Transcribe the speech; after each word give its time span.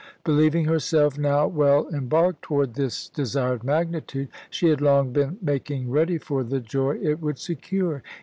Believing 0.23 0.65
herself 0.65 1.15
now 1.15 1.45
well 1.45 1.87
embarked 1.93 2.41
toward 2.41 2.73
this 2.73 3.07
desired 3.07 3.63
magnitude, 3.63 4.29
she 4.49 4.69
had 4.69 4.81
long 4.81 5.13
been 5.13 5.37
making 5.43 5.91
ready 5.91 6.17
for 6.17 6.43
the 6.43 6.59
joy 6.59 6.97
it 7.03 7.21
would 7.21 7.37
secure. 7.37 8.01